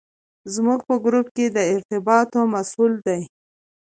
[0.53, 3.21] زموږ په ګروپ کې د ارتباطاتو مسوول دی.